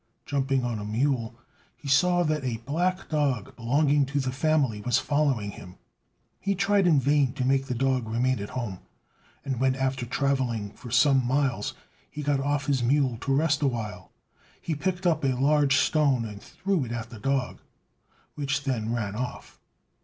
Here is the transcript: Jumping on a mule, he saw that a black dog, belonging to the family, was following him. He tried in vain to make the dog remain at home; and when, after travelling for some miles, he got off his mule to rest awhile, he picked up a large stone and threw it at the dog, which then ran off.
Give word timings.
Jumping 0.25 0.65
on 0.65 0.79
a 0.79 0.83
mule, 0.83 1.35
he 1.77 1.87
saw 1.87 2.23
that 2.23 2.43
a 2.43 2.57
black 2.65 3.07
dog, 3.07 3.55
belonging 3.55 4.03
to 4.03 4.19
the 4.19 4.31
family, 4.31 4.81
was 4.81 4.97
following 4.97 5.51
him. 5.51 5.75
He 6.39 6.55
tried 6.55 6.87
in 6.87 6.99
vain 6.99 7.33
to 7.33 7.45
make 7.45 7.67
the 7.67 7.75
dog 7.75 8.07
remain 8.09 8.39
at 8.39 8.49
home; 8.57 8.79
and 9.45 9.59
when, 9.59 9.75
after 9.75 10.07
travelling 10.07 10.71
for 10.71 10.89
some 10.89 11.23
miles, 11.23 11.75
he 12.09 12.23
got 12.23 12.39
off 12.39 12.65
his 12.65 12.81
mule 12.81 13.17
to 13.19 13.35
rest 13.35 13.61
awhile, 13.61 14.11
he 14.59 14.73
picked 14.73 15.05
up 15.05 15.23
a 15.23 15.35
large 15.39 15.77
stone 15.77 16.25
and 16.25 16.41
threw 16.41 16.83
it 16.83 16.91
at 16.91 17.11
the 17.11 17.19
dog, 17.19 17.59
which 18.33 18.63
then 18.63 18.91
ran 18.91 19.15
off. 19.15 19.59